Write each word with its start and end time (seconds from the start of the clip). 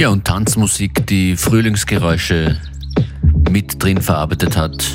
Ja, 0.00 0.08
und 0.08 0.24
Tanzmusik, 0.24 1.06
die 1.08 1.36
Frühlingsgeräusche 1.36 2.58
mit 3.50 3.84
drin 3.84 4.00
verarbeitet 4.00 4.56
hat, 4.56 4.94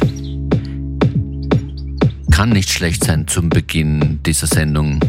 kann 2.32 2.50
nicht 2.50 2.72
schlecht 2.72 3.04
sein 3.04 3.28
zum 3.28 3.50
Beginn 3.50 4.20
dieser 4.26 4.48
Sendung. 4.48 5.00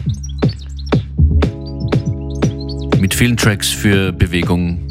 Mit 3.00 3.14
vielen 3.14 3.39
Tracks 3.39 3.71
für 3.71 4.12
Bewegung. 4.12 4.86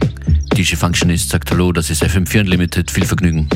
DJ 0.58 0.74
Functionist 0.74 1.30
sagt 1.30 1.52
Hallo, 1.52 1.72
das 1.72 1.92
ist 1.92 2.04
FM4 2.04 2.40
Unlimited. 2.40 2.90
Viel 2.90 3.06
Vergnügen. 3.06 3.48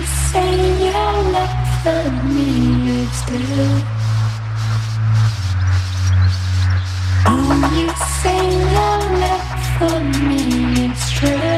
you 0.00 0.06
say 0.06 0.52
you 0.82 0.92
love 1.36 1.68
for 1.82 2.10
me 2.32 3.02
it's 3.02 3.20
true. 3.26 3.82
Oh, 7.26 7.52
you 7.76 7.88
say 8.20 8.42
your 8.74 8.98
love 9.22 9.48
for 9.76 10.00
me 10.26 10.42
is 10.86 11.10
true. 11.12 11.49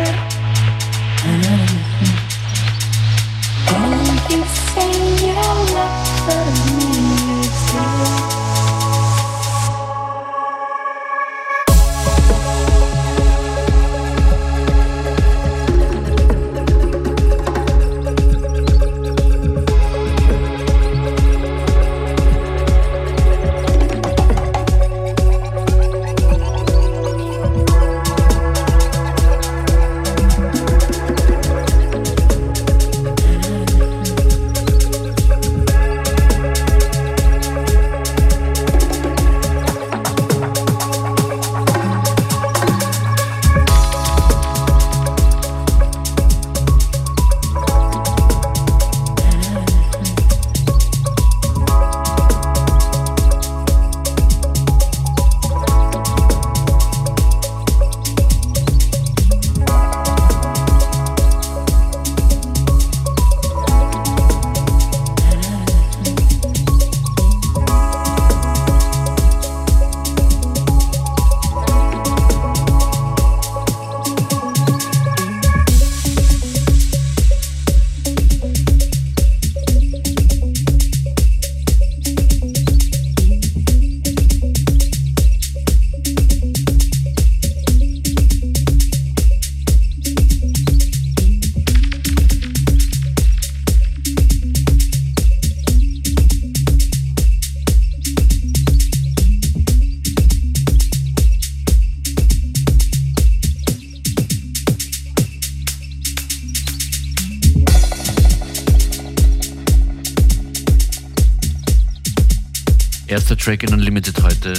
Track 113.43 113.65
in 113.65 113.75
Unlimited 113.75 114.23
heute, 114.23 114.55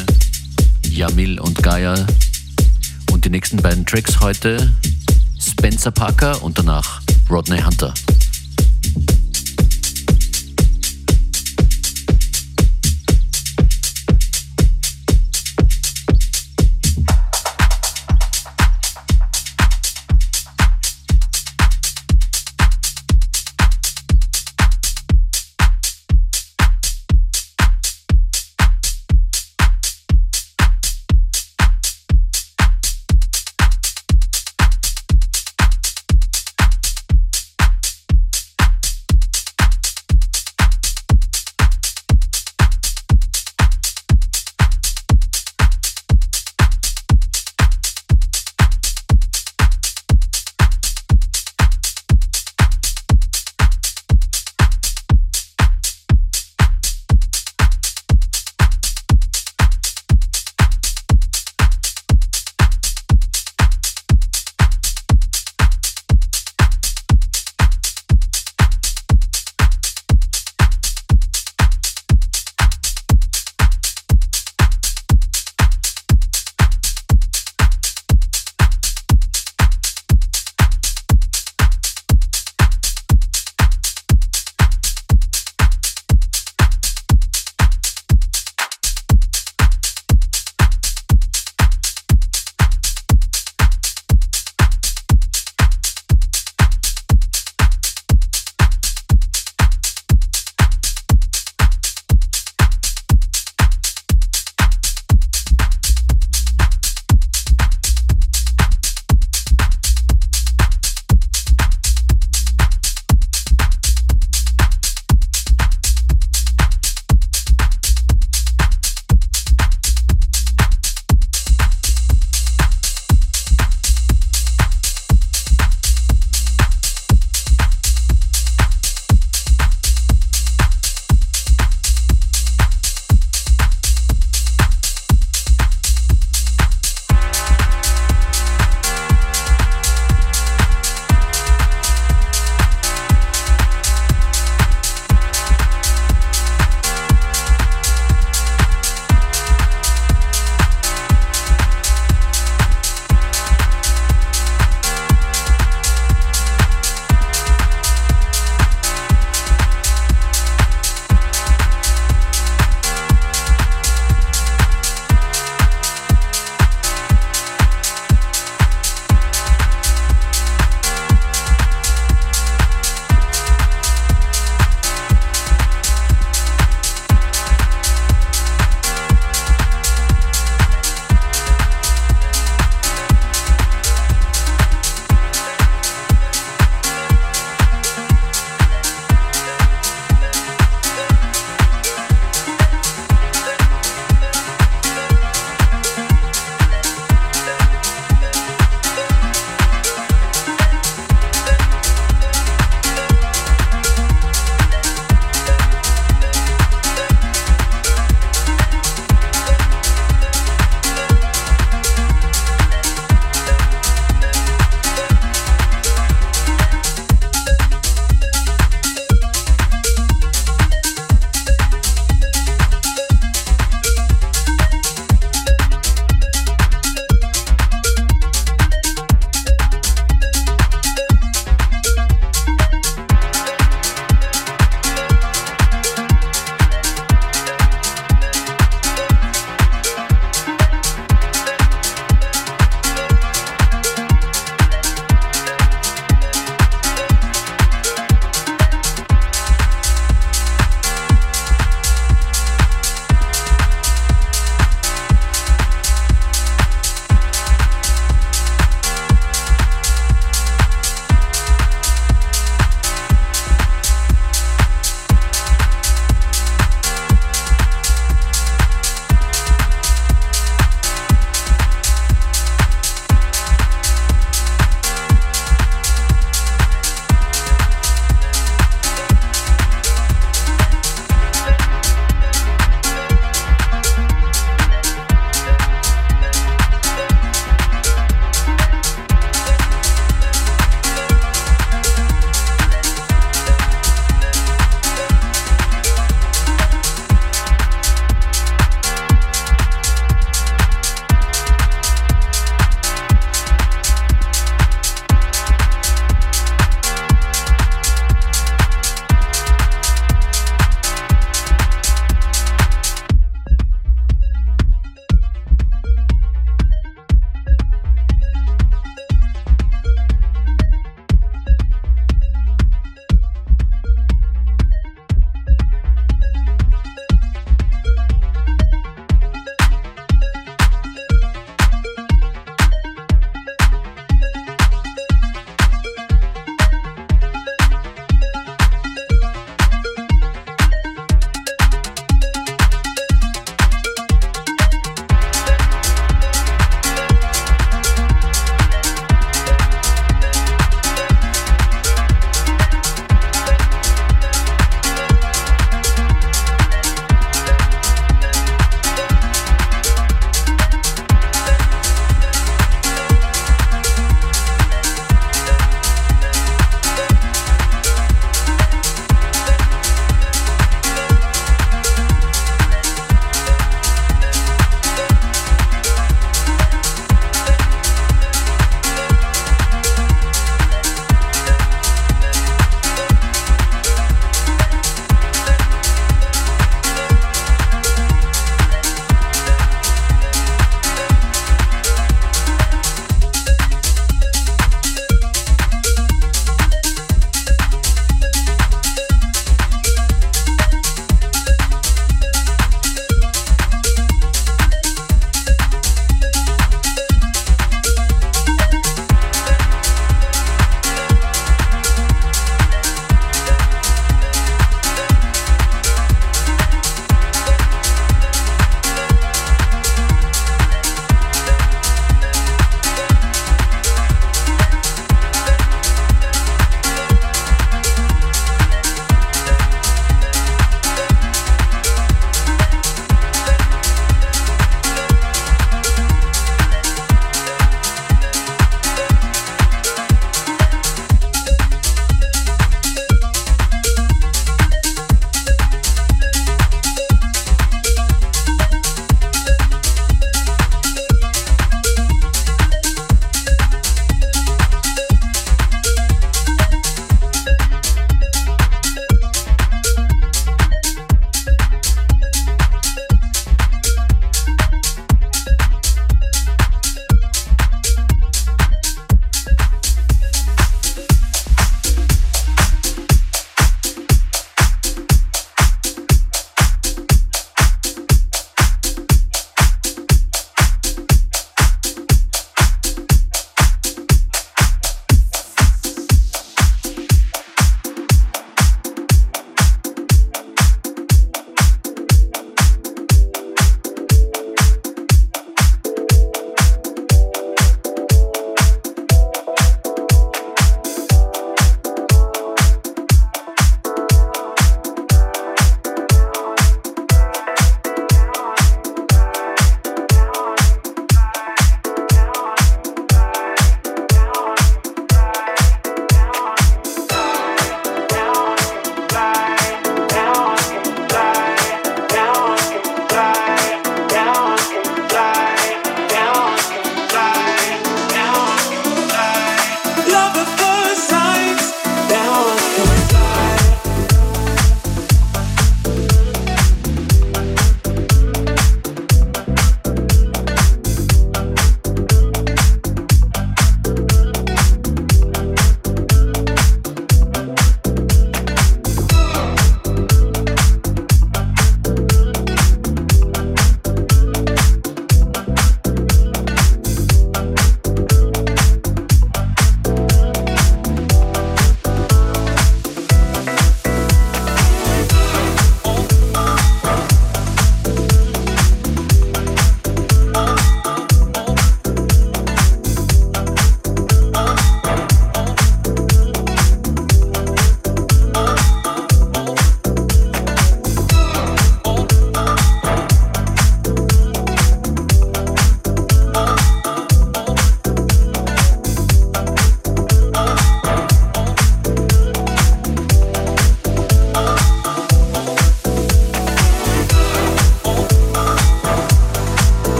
Jamil 0.89 1.39
und 1.39 1.63
Gaia. 1.63 2.06
Und 3.13 3.24
die 3.24 3.30
nächsten 3.30 3.56
beiden 3.56 3.85
Tracks 3.85 4.19
heute, 4.19 4.75
Spencer 5.39 5.89
Parker 5.89 6.44
und 6.44 6.57
danach 6.57 7.01
Rodney 7.30 7.62
Hunter. 7.62 7.94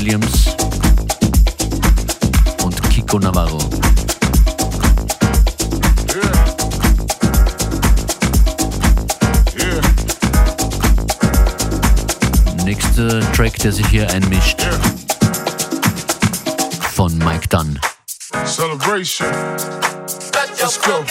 Williams 0.00 0.54
und 2.62 2.80
Kiko 2.88 3.18
Navarro. 3.18 3.58
Nächster 12.64 13.32
Track, 13.32 13.58
der 13.58 13.72
sich 13.72 13.86
hier 13.88 14.08
einmischt, 14.10 14.62
von 16.92 17.18
Mike 17.18 17.48
Dunn. 17.48 17.80
Celebration. 18.46 19.26
Let's 20.60 20.80
go. 20.80 21.04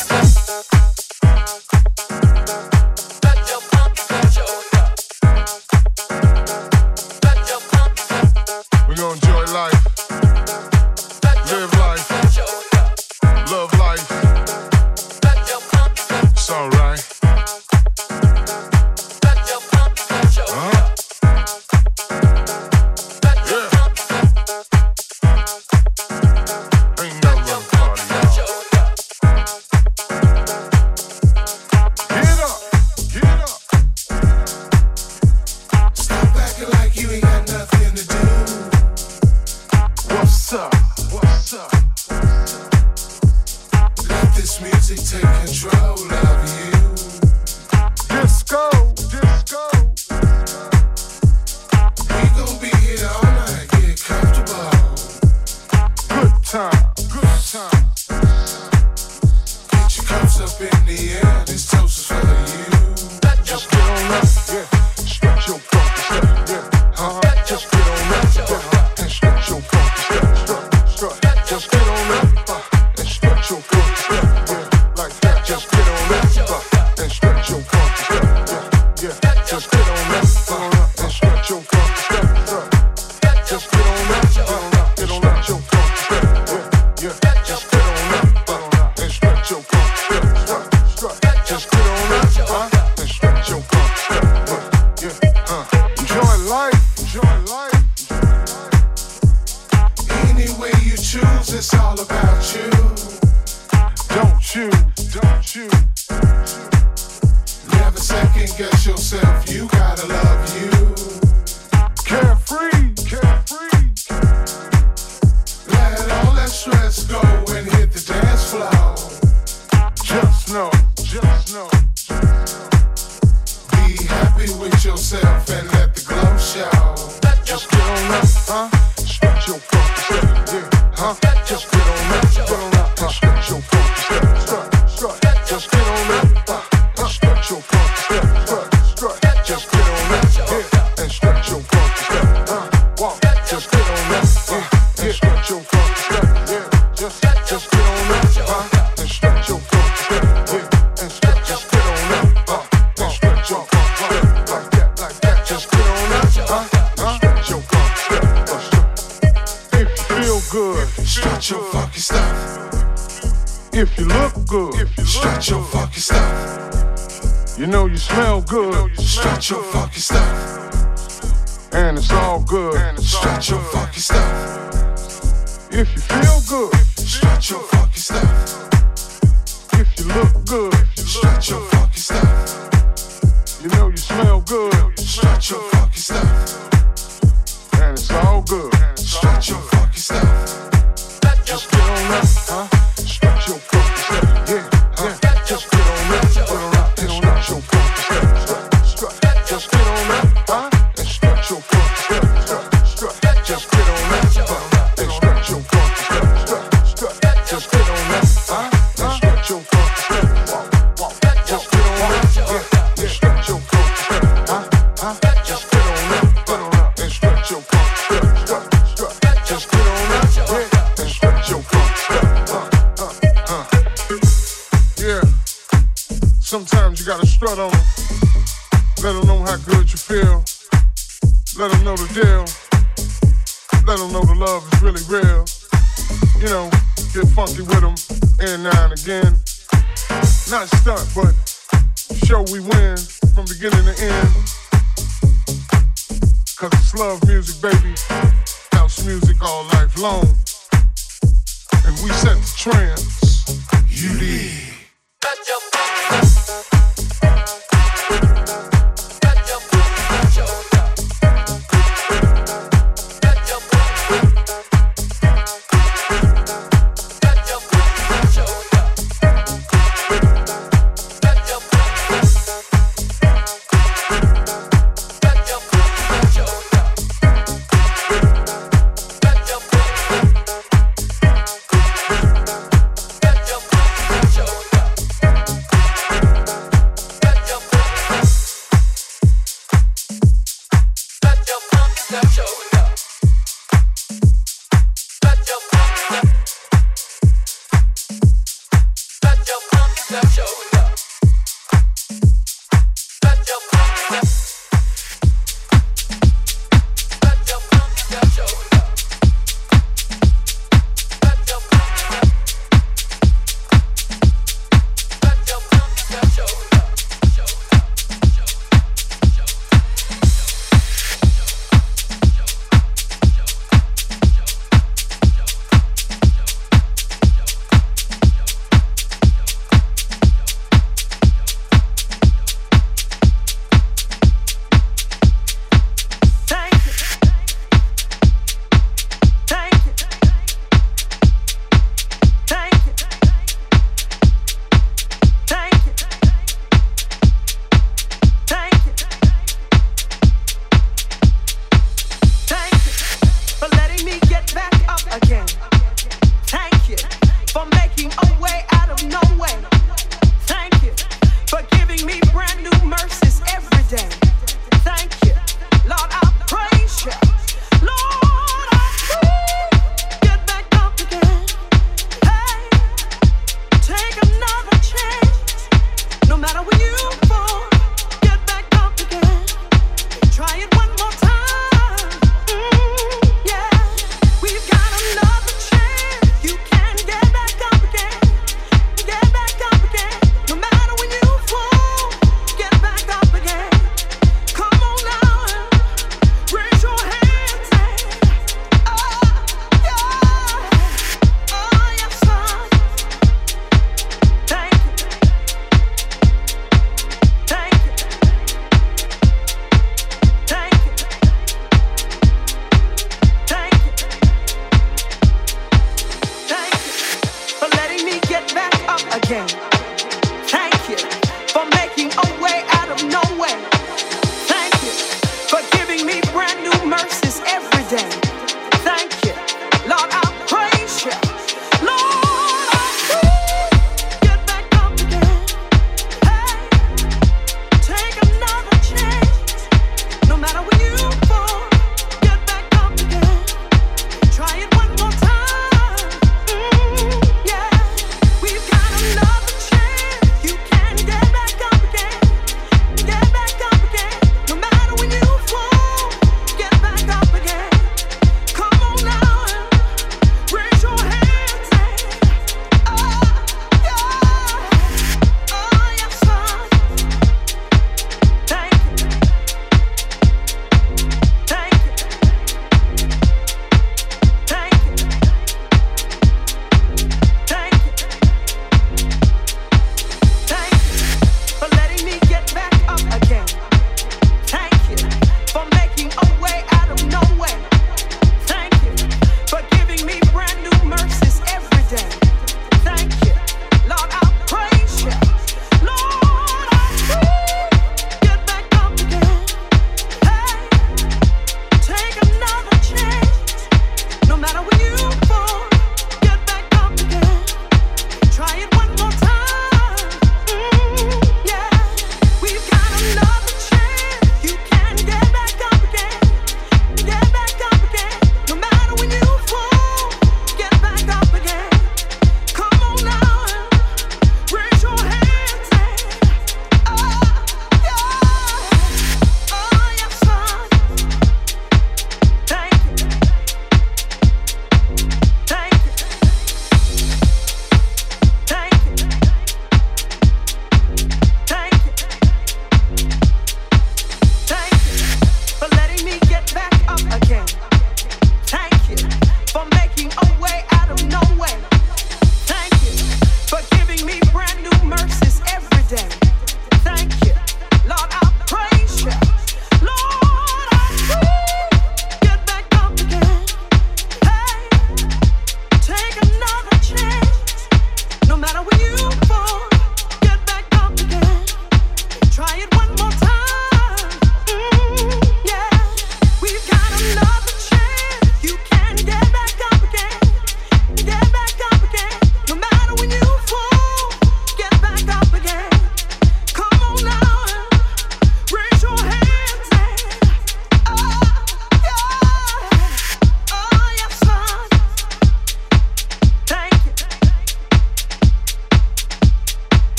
smell 184.17 184.41
good. 184.41 184.99
Stretch 184.99 185.51
your 185.51 185.61
fucking 185.71 185.93
stuff. 185.93 187.73
And 187.73 187.93
it's 187.93 188.11
all 188.11 188.41
good. 188.41 188.73
Stretch 188.97 189.49
your 189.49 189.59
fucking 189.59 189.93
stuff. 189.93 190.97
Stretch 190.97 191.49
your 191.49 191.57
fucking 191.59 192.25
stuff. 192.25 192.46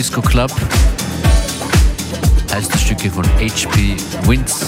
Disco 0.00 0.22
Club. 0.22 0.50
Heißt 2.54 2.72
das 2.72 2.80
Stücke 2.80 3.10
von 3.10 3.22
HP 3.38 3.98
Wins. 4.26 4.64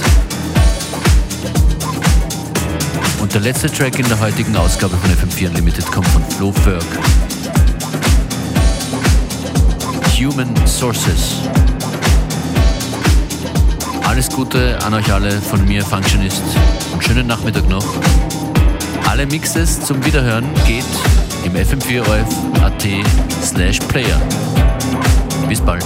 Und 3.18 3.32
der 3.32 3.40
letzte 3.40 3.72
Track 3.72 3.98
in 3.98 4.06
der 4.08 4.20
heutigen 4.20 4.54
Ausgabe 4.54 4.94
von 4.94 5.10
FM4 5.10 5.48
Unlimited 5.48 5.90
kommt 5.90 6.06
von 6.08 6.22
Flo 6.22 6.52
Ferg. 6.52 6.84
Human 10.20 10.54
Sources. 10.66 11.38
Alles 14.04 14.28
Gute 14.28 14.78
an 14.84 14.92
euch 14.92 15.10
alle 15.10 15.40
von 15.40 15.64
mir, 15.64 15.82
Functionist. 15.82 16.42
Und 16.92 17.02
schönen 17.02 17.26
Nachmittag 17.26 17.66
noch. 17.70 17.86
Alle 19.08 19.24
Mixes 19.24 19.80
zum 19.80 20.04
Wiederhören 20.04 20.44
geht 20.66 20.84
im 21.42 21.56
fm 21.56 21.80
4 21.80 22.02
at 22.62 22.86
slash 23.42 23.78
player. 23.88 24.20
Bis 25.52 25.60
bald. 25.60 25.84